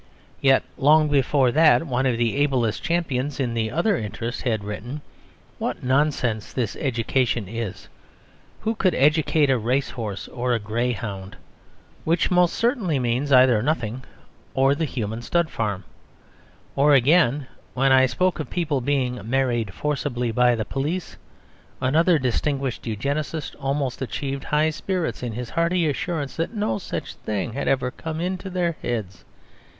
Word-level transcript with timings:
Yet 0.41 0.63
long 0.79 1.09
before 1.09 1.51
that 1.51 1.85
one 1.85 2.07
of 2.07 2.17
the 2.17 2.37
ablest 2.37 2.81
champions 2.81 3.39
in 3.39 3.53
the 3.53 3.69
other 3.69 3.95
interest 3.95 4.41
had 4.41 4.63
written 4.63 5.01
"What 5.59 5.83
nonsense 5.83 6.53
this 6.53 6.75
education 6.77 7.47
is! 7.47 7.87
Who 8.61 8.73
could 8.73 8.95
educate 8.95 9.51
a 9.51 9.59
racehorse 9.59 10.27
or 10.29 10.53
a 10.55 10.59
greyhound?" 10.59 11.35
Which 12.03 12.31
most 12.31 12.55
certainly 12.55 12.95
either 12.95 13.03
means 13.03 13.29
nothing, 13.29 14.03
or 14.55 14.73
the 14.73 14.85
human 14.85 15.21
stud 15.21 15.51
farm. 15.51 15.83
Or 16.75 16.95
again, 16.95 17.45
when 17.75 17.91
I 17.91 18.07
spoke 18.07 18.39
of 18.39 18.49
people 18.49 18.81
"being 18.81 19.19
married 19.29 19.71
forcibly 19.71 20.31
by 20.31 20.55
the 20.55 20.65
police," 20.65 21.15
another 21.79 22.17
distinguished 22.17 22.87
Eugenist 22.87 23.53
almost 23.59 24.01
achieved 24.01 24.45
high 24.45 24.71
spirits 24.71 25.21
in 25.21 25.33
his 25.33 25.51
hearty 25.51 25.87
assurance 25.87 26.35
that 26.37 26.55
no 26.55 26.79
such 26.79 27.13
thing 27.13 27.53
had 27.53 27.67
ever 27.67 27.91
come 27.91 28.19
into 28.19 28.49
their 28.49 28.71
heads. 28.81 29.25